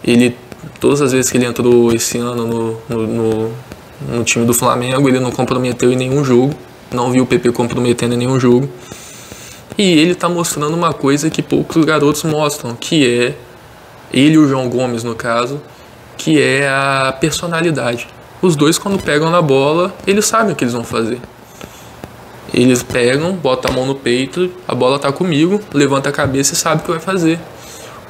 Ele. 0.03 0.37
Todas 0.79 1.01
as 1.01 1.13
vezes 1.13 1.31
que 1.31 1.37
ele 1.37 1.45
entrou 1.45 1.93
esse 1.93 2.17
ano 2.17 2.45
no, 2.45 2.81
no, 2.89 3.07
no, 3.07 3.51
no 4.09 4.23
time 4.25 4.45
do 4.45 4.53
Flamengo, 4.53 5.07
ele 5.07 5.19
não 5.19 5.31
comprometeu 5.31 5.91
em 5.91 5.95
nenhum 5.95 6.25
jogo. 6.25 6.53
Não 6.91 7.09
viu 7.09 7.23
o 7.23 7.27
PP 7.27 7.51
comprometendo 7.53 8.13
em 8.13 8.17
nenhum 8.17 8.37
jogo. 8.37 8.69
E 9.77 9.99
ele 9.99 10.11
está 10.11 10.29
mostrando 10.29 10.75
uma 10.75 10.93
coisa 10.93 11.29
que 11.29 11.41
poucos 11.41 11.83
garotos 11.83 12.23
mostram, 12.23 12.75
que 12.75 13.07
é 13.07 13.35
ele 14.13 14.35
e 14.35 14.37
o 14.37 14.47
João 14.47 14.69
Gomes 14.69 15.03
no 15.03 15.15
caso, 15.15 15.59
que 16.15 16.39
é 16.39 16.67
a 16.67 17.15
personalidade. 17.19 18.07
Os 18.43 18.57
dois 18.57 18.77
quando 18.77 19.01
pegam 19.01 19.31
na 19.31 19.41
bola, 19.41 19.95
eles 20.05 20.25
sabem 20.25 20.51
o 20.51 20.55
que 20.55 20.65
eles 20.65 20.73
vão 20.73 20.83
fazer. 20.83 21.17
Eles 22.53 22.83
pegam, 22.83 23.31
botam 23.31 23.71
a 23.71 23.73
mão 23.73 23.85
no 23.85 23.95
peito, 23.95 24.51
a 24.67 24.75
bola 24.75 24.99
tá 24.99 25.13
comigo, 25.13 25.61
levanta 25.73 26.09
a 26.09 26.11
cabeça 26.11 26.53
e 26.53 26.57
sabe 26.57 26.81
o 26.81 26.83
que 26.83 26.91
vai 26.91 26.99
fazer. 26.99 27.39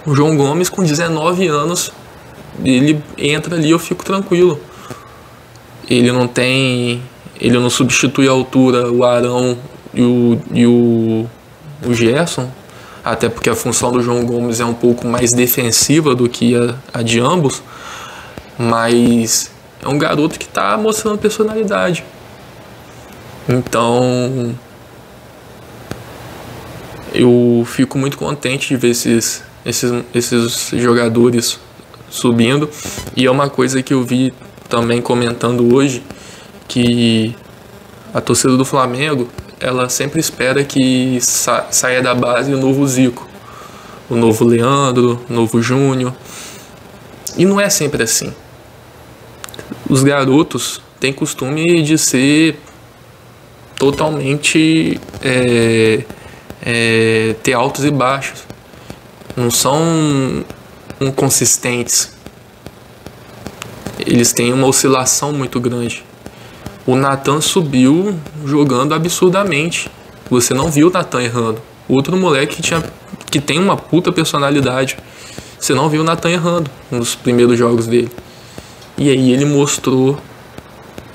O 0.04 0.16
João 0.16 0.36
Gomes, 0.36 0.70
com 0.70 0.82
19 0.82 1.48
anos, 1.48 1.92
ele 2.66 3.00
entra 3.16 3.56
ali 3.56 3.70
eu 3.70 3.78
fico 3.78 4.04
tranquilo. 4.04 4.60
Ele 5.88 6.12
não 6.12 6.28
tem. 6.28 7.04
Ele 7.40 7.60
não 7.60 7.70
substitui 7.70 8.28
a 8.28 8.32
altura 8.32 8.92
o 8.92 9.04
Arão 9.04 9.56
e 9.94 10.02
o, 10.02 10.42
e 10.52 10.66
o, 10.66 11.30
o 11.86 11.94
Gerson, 11.94 12.50
até 13.06 13.30
porque 13.30 13.52
a 13.52 13.56
função 13.56 13.92
do 13.92 14.02
João 14.02 14.26
Gomes 14.26 14.60
é 14.60 14.66
um 14.66 14.74
pouco 14.74 15.08
mais 15.08 15.30
defensiva 15.32 16.16
do 16.16 16.28
que 16.28 16.56
a, 16.56 16.74
a 16.92 17.04
de 17.04 17.20
ambos, 17.20 17.62
mas 18.58 19.53
é 19.84 19.88
um 19.88 19.98
garoto 19.98 20.40
que 20.40 20.46
está 20.46 20.78
mostrando 20.78 21.18
personalidade. 21.18 22.04
Então, 23.48 24.56
eu 27.14 27.66
fico 27.68 27.98
muito 27.98 28.18
contente 28.18 28.70
de 28.70 28.78
ver 28.78 28.92
esses, 28.92 29.44
esses, 29.66 29.92
esses 30.14 30.70
jogadores 30.82 31.60
subindo. 32.10 32.70
E 33.16 33.26
é 33.26 33.32
uma 33.32 33.50
coisa 33.50 33.84
que 33.84 33.94
eu 33.94 34.04
vi 34.04 34.34
também 34.70 35.02
comentando 35.02 35.76
hoje, 35.76 36.02
que 36.68 37.36
a 38.14 38.22
torcida 38.22 38.56
do 38.56 38.64
Flamengo, 38.64 39.28
ela 39.60 39.90
sempre 39.90 40.20
espera 40.20 40.64
que 40.64 41.20
sa 41.22 41.68
saia 41.72 42.02
da 42.02 42.16
base 42.16 42.54
o 42.54 42.58
novo 42.58 42.88
Zico, 42.88 43.28
o 44.10 44.16
novo 44.16 44.46
Leandro, 44.46 45.20
o 45.30 45.34
novo 45.34 45.62
Júnior. 45.62 46.14
E 47.38 47.46
não 47.46 47.60
é 47.60 47.70
sempre 47.70 48.04
assim. 48.04 48.34
Os 49.94 50.02
garotos 50.02 50.82
têm 51.00 51.14
costume 51.14 51.84
de 51.84 52.00
ser 52.00 52.60
totalmente 53.78 55.00
é, 55.22 56.04
é, 56.66 57.36
ter 57.44 57.54
altos 57.54 57.86
e 57.86 57.92
baixos. 57.92 58.44
Não 59.38 59.52
são 59.52 60.44
inconsistentes. 61.00 62.12
Eles 64.00 64.34
têm 64.34 64.52
uma 64.52 64.66
oscilação 64.66 65.32
muito 65.32 65.60
grande. 65.60 66.04
O 66.88 66.96
Nathan 66.96 67.40
subiu 67.40 68.20
jogando 68.44 68.96
absurdamente. 68.96 69.92
Você 70.28 70.56
não 70.56 70.72
viu 70.72 70.88
o 70.88 70.92
Nathan 70.92 71.22
errando. 71.22 71.62
Outro 71.88 72.18
moleque 72.18 72.56
que, 72.56 72.62
tinha, 72.64 72.84
que 73.30 73.40
tem 73.40 73.60
uma 73.60 73.78
puta 73.78 74.12
personalidade. 74.12 74.98
Você 75.60 75.76
não 75.76 75.88
viu 75.88 76.02
o 76.02 76.04
Nathan 76.04 76.32
errando 76.32 76.72
nos 76.90 77.14
primeiros 77.14 77.60
jogos 77.60 77.86
dele. 77.86 78.10
E 78.98 79.10
aí 79.10 79.32
ele 79.32 79.46
mostrou 79.46 80.18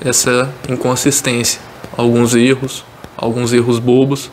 essa 0.03 0.53
inconsistência. 0.67 1.59
Alguns 1.95 2.35
erros, 2.35 2.83
alguns 3.17 3.53
erros 3.53 3.79
bobos. 3.79 4.31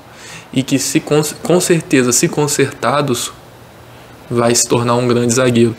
E 0.52 0.62
que 0.62 0.78
se 0.78 1.00
com 1.00 1.60
certeza, 1.60 2.12
se 2.12 2.28
consertados, 2.28 3.32
vai 4.30 4.54
se 4.54 4.66
tornar 4.66 4.94
um 4.94 5.06
grande 5.06 5.34
zagueiro. 5.34 5.76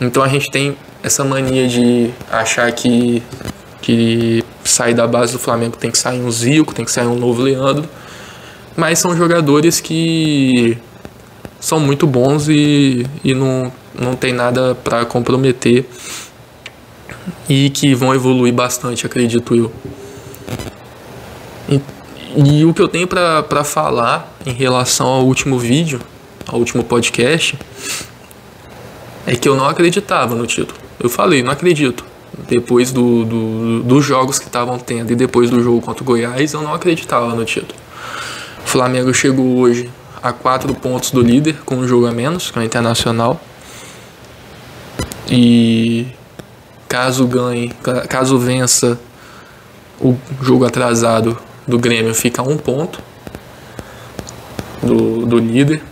Então 0.00 0.22
a 0.22 0.28
gente 0.28 0.50
tem 0.50 0.76
essa 1.02 1.24
mania 1.24 1.68
de 1.68 2.10
achar 2.30 2.70
que, 2.72 3.22
que 3.80 4.44
sair 4.64 4.94
da 4.94 5.06
base 5.06 5.32
do 5.32 5.38
Flamengo 5.38 5.76
tem 5.76 5.90
que 5.90 5.98
sair 5.98 6.20
um 6.20 6.30
Zico, 6.30 6.74
tem 6.74 6.84
que 6.84 6.90
sair 6.90 7.06
um 7.06 7.16
novo 7.16 7.42
Leandro. 7.42 7.88
Mas 8.76 8.98
são 8.98 9.16
jogadores 9.16 9.80
que 9.80 10.76
são 11.60 11.80
muito 11.80 12.06
bons 12.06 12.48
e, 12.48 13.06
e 13.24 13.34
não, 13.34 13.72
não 13.94 14.14
tem 14.14 14.32
nada 14.32 14.74
para 14.74 15.04
comprometer 15.04 15.86
e 17.48 17.70
que 17.70 17.94
vão 17.94 18.14
evoluir 18.14 18.52
bastante, 18.52 19.06
acredito 19.06 19.54
eu. 19.54 19.72
E, 21.68 21.80
e 22.36 22.64
o 22.64 22.74
que 22.74 22.82
eu 22.82 22.88
tenho 22.88 23.06
para 23.06 23.64
falar 23.64 24.36
em 24.44 24.52
relação 24.52 25.06
ao 25.06 25.24
último 25.24 25.58
vídeo, 25.58 26.00
ao 26.46 26.58
último 26.58 26.82
podcast, 26.84 27.58
é 29.26 29.34
que 29.34 29.48
eu 29.48 29.56
não 29.56 29.68
acreditava 29.68 30.34
no 30.34 30.46
título. 30.46 30.78
Eu 31.00 31.08
falei, 31.08 31.42
não 31.42 31.50
acredito. 31.50 32.04
Depois 32.48 32.92
do, 32.92 33.24
do 33.24 33.82
dos 33.82 34.04
jogos 34.04 34.38
que 34.38 34.46
estavam 34.46 34.78
tendo 34.78 35.10
e 35.10 35.16
depois 35.16 35.48
do 35.48 35.62
jogo 35.62 35.80
contra 35.80 36.02
o 36.02 36.06
Goiás, 36.06 36.52
eu 36.52 36.60
não 36.60 36.74
acreditava 36.74 37.34
no 37.34 37.44
título. 37.44 37.74
O 38.64 38.68
Flamengo 38.68 39.12
chegou 39.14 39.56
hoje 39.56 39.90
a 40.22 40.32
quatro 40.32 40.74
pontos 40.74 41.10
do 41.10 41.22
líder, 41.22 41.56
com 41.64 41.76
um 41.76 41.88
jogo 41.88 42.06
a 42.06 42.12
menos, 42.12 42.50
que 42.50 42.58
é 42.58 42.62
o 42.62 42.64
Internacional. 42.64 43.40
E 45.28 46.06
caso 46.88 47.26
ganhe, 47.26 47.72
caso 48.08 48.38
vença 48.38 48.98
o 50.00 50.16
jogo 50.42 50.64
atrasado 50.64 51.38
do 51.66 51.78
Grêmio, 51.78 52.14
fica 52.14 52.42
um 52.42 52.56
ponto 52.56 53.00
do, 54.82 55.26
do 55.26 55.38
líder. 55.38 55.82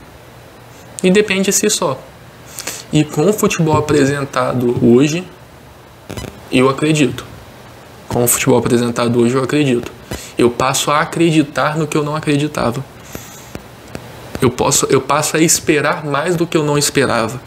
E 1.03 1.11
depende 1.11 1.43
de 1.43 1.53
si 1.53 1.69
só. 1.69 2.01
E 2.93 3.05
com 3.05 3.29
o 3.29 3.33
futebol 3.33 3.77
apresentado 3.77 4.79
hoje, 4.83 5.27
eu 6.51 6.69
acredito. 6.69 7.25
Com 8.09 8.25
o 8.25 8.29
futebol 8.29 8.59
apresentado 8.59 9.19
hoje, 9.21 9.35
eu 9.35 9.43
acredito. 9.43 9.91
Eu 10.39 10.51
passo 10.51 10.91
a 10.91 11.01
acreditar 11.01 11.77
no 11.77 11.87
que 11.87 11.97
eu 11.97 12.05
não 12.05 12.15
acreditava. 12.15 12.85
Eu, 14.41 14.51
posso, 14.51 14.87
eu 14.91 15.01
passo 15.01 15.37
a 15.37 15.41
esperar 15.41 16.05
mais 16.05 16.37
do 16.37 16.47
que 16.47 16.57
eu 16.57 16.65
não 16.65 16.79
esperava. 16.79 17.41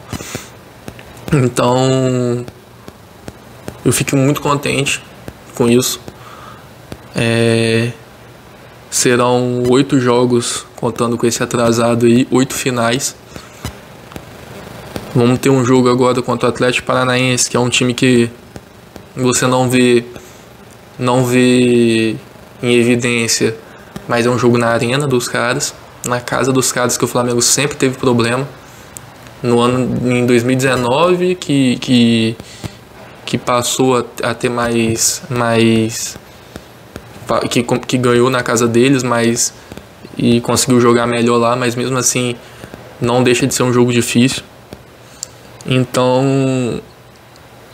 Então, 1.32 2.46
eu 3.88 3.94
fico 3.94 4.18
muito 4.18 4.42
contente 4.42 5.02
com 5.56 5.70
isso. 5.70 6.02
É, 7.16 7.94
serão 8.92 9.64
oito 9.70 9.98
jogos, 9.98 10.66
contando 10.76 11.18
com 11.18 11.26
esse 11.26 11.42
atrasado 11.42 12.06
aí, 12.06 12.28
oito 12.30 12.54
finais. 12.54 13.16
Vamos 15.16 15.40
ter 15.40 15.50
um 15.50 15.64
jogo 15.64 15.90
agora 15.90 16.22
contra 16.22 16.50
o 16.50 16.52
Atlético 16.52 16.86
Paranaense, 16.86 17.50
que 17.50 17.56
é 17.56 17.60
um 17.62 17.70
time 17.70 17.94
que 17.94 18.30
você 19.16 19.48
não 19.48 19.70
vê 19.70 20.04
não 21.00 21.24
vê 21.24 22.18
em 22.62 22.74
evidência, 22.74 23.56
mas 24.06 24.26
é 24.26 24.30
um 24.30 24.38
jogo 24.38 24.58
na 24.58 24.68
arena 24.68 25.08
dos 25.08 25.30
caras, 25.30 25.74
na 26.06 26.20
casa 26.20 26.52
dos 26.52 26.74
caras 26.74 26.98
que 26.98 27.06
o 27.06 27.08
Flamengo 27.08 27.42
sempre 27.42 27.78
teve 27.78 27.98
problema. 27.98 28.46
No 29.42 29.62
ano 29.62 30.12
em 30.12 30.26
2019 30.26 31.36
que, 31.36 31.78
que, 31.78 32.36
que 33.28 33.38
passou 33.38 33.98
a, 33.98 34.06
a 34.24 34.34
ter 34.34 34.50
mais 34.50 35.22
mais 35.30 36.18
que, 37.50 37.62
que 37.62 37.98
ganhou 37.98 38.30
na 38.30 38.42
casa 38.42 38.66
deles, 38.66 39.04
mas 39.04 39.54
e 40.18 40.40
conseguiu 40.40 40.80
jogar 40.80 41.06
melhor 41.06 41.38
lá, 41.38 41.56
mas 41.56 41.76
mesmo 41.76 41.98
assim 41.98 42.36
não 43.02 43.22
deixa 43.22 43.46
de 43.46 43.54
ser 43.54 43.64
um 43.64 43.74
jogo 43.74 43.92
difícil. 43.92 44.44
Então, 45.66 46.82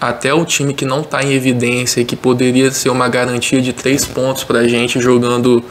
até 0.01 0.33
o 0.33 0.43
time 0.43 0.73
que 0.73 0.85
não 0.85 1.01
está 1.01 1.23
em 1.23 1.31
evidência 1.33 2.01
e 2.01 2.05
que 2.05 2.15
poderia 2.15 2.71
ser 2.71 2.89
uma 2.89 3.07
garantia 3.07 3.61
de 3.61 3.71
três 3.71 4.05
pontos 4.05 4.43
para 4.43 4.59
a 4.59 4.67
gente 4.67 4.99
jogando 4.99 5.63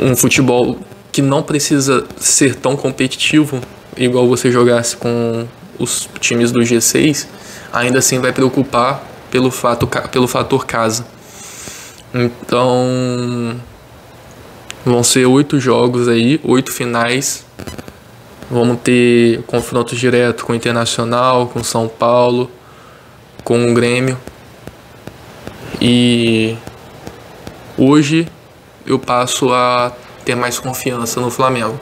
um 0.00 0.16
futebol 0.16 0.76
que 1.12 1.22
não 1.22 1.40
precisa 1.40 2.04
ser 2.16 2.56
tão 2.56 2.76
competitivo 2.76 3.60
igual 3.96 4.26
você 4.26 4.50
jogasse 4.50 4.96
com 4.96 5.46
os 5.78 6.08
times 6.20 6.50
do 6.50 6.60
G6, 6.60 7.26
ainda 7.72 7.98
assim 7.98 8.18
vai 8.18 8.32
preocupar 8.32 9.02
pelo, 9.30 9.50
fato, 9.50 9.86
pelo 10.10 10.28
fator 10.28 10.66
casa. 10.66 11.06
Então 12.14 13.56
vão 14.84 15.02
ser 15.02 15.26
oito 15.26 15.60
jogos 15.60 16.08
aí, 16.08 16.40
oito 16.44 16.72
finais 16.72 17.46
Vamos 18.50 18.78
ter 18.80 19.42
confrontos 19.42 19.98
diretos 19.98 20.42
com 20.42 20.54
o 20.54 20.56
Internacional, 20.56 21.48
com 21.48 21.62
São 21.62 21.86
Paulo, 21.86 22.50
com 23.44 23.70
o 23.70 23.74
Grêmio. 23.74 24.16
E 25.78 26.56
hoje 27.76 28.26
eu 28.86 28.98
passo 28.98 29.52
a 29.52 29.92
ter 30.24 30.34
mais 30.34 30.58
confiança 30.58 31.20
no 31.20 31.30
Flamengo, 31.30 31.78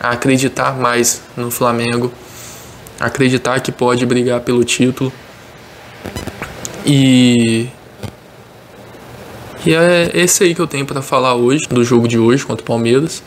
a 0.00 0.12
acreditar 0.12 0.74
mais 0.78 1.20
no 1.36 1.50
Flamengo, 1.50 2.10
acreditar 3.02 3.60
que 3.60 3.72
pode 3.72 4.06
brigar 4.06 4.40
pelo 4.40 4.64
título. 4.64 5.12
E 6.86 7.68
e 9.64 9.72
é 9.74 10.10
esse 10.12 10.42
aí 10.42 10.54
que 10.54 10.60
eu 10.60 10.66
tenho 10.66 10.84
para 10.84 11.00
falar 11.00 11.34
hoje, 11.34 11.68
do 11.68 11.84
jogo 11.84 12.08
de 12.08 12.18
hoje 12.18 12.44
contra 12.44 12.62
o 12.62 12.66
Palmeiras. 12.66 13.22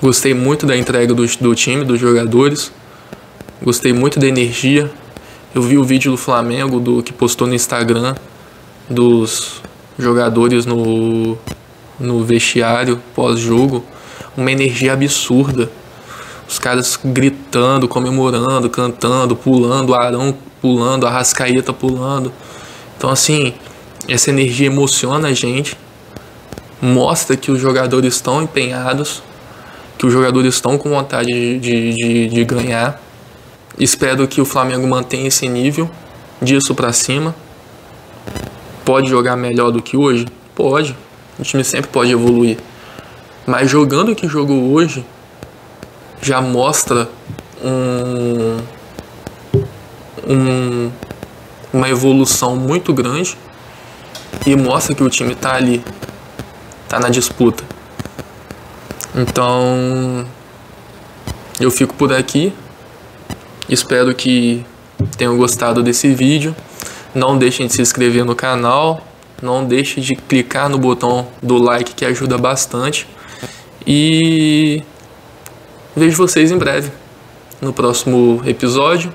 Gostei 0.00 0.34
muito 0.34 0.66
da 0.66 0.76
entrega 0.76 1.14
do, 1.14 1.26
do 1.26 1.54
time, 1.54 1.84
dos 1.84 1.98
jogadores. 1.98 2.70
Gostei 3.62 3.94
muito 3.94 4.20
da 4.20 4.26
energia. 4.26 4.90
Eu 5.54 5.62
vi 5.62 5.78
o 5.78 5.84
vídeo 5.84 6.10
do 6.10 6.18
Flamengo 6.18 6.78
do 6.78 7.02
que 7.02 7.12
postou 7.12 7.46
no 7.46 7.54
Instagram 7.54 8.14
dos 8.90 9.62
jogadores 9.98 10.66
no, 10.66 11.38
no 11.98 12.24
vestiário 12.24 13.00
pós-jogo. 13.14 13.84
Uma 14.36 14.52
energia 14.52 14.92
absurda. 14.92 15.70
Os 16.52 16.58
caras 16.58 17.00
gritando, 17.02 17.88
comemorando, 17.88 18.68
cantando, 18.68 19.34
pulando, 19.34 19.94
Arão 19.94 20.36
pulando, 20.60 21.06
Arrascaeta 21.06 21.72
pulando. 21.72 22.30
Então, 22.96 23.08
assim, 23.08 23.54
essa 24.06 24.28
energia 24.28 24.66
emociona 24.66 25.28
a 25.28 25.32
gente, 25.32 25.78
mostra 26.80 27.36
que 27.36 27.50
os 27.50 27.58
jogadores 27.58 28.14
estão 28.14 28.42
empenhados 28.42 29.22
que 30.02 30.06
os 30.06 30.12
jogadores 30.12 30.56
estão 30.56 30.76
com 30.76 30.90
vontade 30.90 31.28
de, 31.28 31.58
de, 31.60 31.94
de, 31.94 32.28
de 32.28 32.44
ganhar. 32.44 33.00
Espero 33.78 34.26
que 34.26 34.40
o 34.40 34.44
Flamengo 34.44 34.84
mantenha 34.84 35.28
esse 35.28 35.48
nível 35.48 35.88
disso 36.40 36.74
para 36.74 36.92
cima. 36.92 37.32
Pode 38.84 39.08
jogar 39.08 39.36
melhor 39.36 39.70
do 39.70 39.80
que 39.80 39.96
hoje? 39.96 40.26
Pode. 40.56 40.96
O 41.38 41.44
time 41.44 41.62
sempre 41.62 41.88
pode 41.88 42.10
evoluir. 42.10 42.58
Mas 43.46 43.70
jogando 43.70 44.10
o 44.10 44.16
que 44.16 44.26
jogou 44.26 44.72
hoje, 44.72 45.06
já 46.22 46.40
mostra 46.40 47.08
um, 47.62 48.58
um, 50.24 50.90
uma 51.72 51.88
evolução 51.88 52.54
muito 52.54 52.94
grande 52.94 53.36
e 54.46 54.54
mostra 54.54 54.94
que 54.94 55.02
o 55.02 55.10
time 55.10 55.34
tá 55.34 55.54
ali, 55.54 55.84
tá 56.88 57.00
na 57.00 57.08
disputa. 57.08 57.64
Então, 59.14 60.24
eu 61.60 61.70
fico 61.70 61.92
por 61.94 62.12
aqui. 62.12 62.52
Espero 63.68 64.14
que 64.14 64.64
tenham 65.18 65.36
gostado 65.36 65.82
desse 65.82 66.14
vídeo. 66.14 66.54
Não 67.12 67.36
deixem 67.36 67.66
de 67.66 67.74
se 67.74 67.82
inscrever 67.82 68.24
no 68.24 68.36
canal. 68.36 69.04
Não 69.42 69.64
deixe 69.64 70.00
de 70.00 70.14
clicar 70.14 70.68
no 70.68 70.78
botão 70.78 71.26
do 71.42 71.58
like 71.58 71.94
que 71.94 72.04
ajuda 72.04 72.38
bastante. 72.38 73.08
E 73.84 74.82
vejo 75.96 76.16
vocês 76.16 76.50
em 76.50 76.58
breve 76.58 76.90
no 77.60 77.72
próximo 77.72 78.42
episódio. 78.44 79.12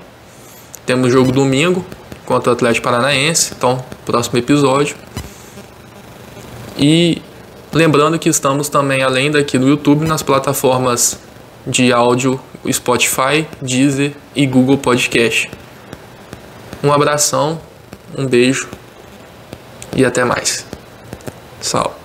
Temos 0.86 1.12
jogo 1.12 1.30
domingo 1.30 1.84
contra 2.24 2.50
o 2.50 2.52
Atlético 2.54 2.84
Paranaense. 2.84 3.52
Então, 3.56 3.84
próximo 4.06 4.38
episódio. 4.38 4.96
E 6.78 7.20
lembrando 7.72 8.18
que 8.18 8.28
estamos 8.28 8.68
também, 8.68 9.02
além 9.02 9.30
daqui 9.30 9.58
no 9.58 9.68
YouTube, 9.68 10.06
nas 10.06 10.22
plataformas 10.22 11.18
de 11.66 11.92
áudio 11.92 12.40
Spotify, 12.72 13.46
Deezer 13.60 14.14
e 14.34 14.46
Google 14.46 14.78
Podcast. 14.78 15.50
Um 16.82 16.92
abração, 16.92 17.60
um 18.16 18.26
beijo 18.26 18.68
e 19.94 20.04
até 20.04 20.24
mais. 20.24 20.64
Salve. 21.60 21.98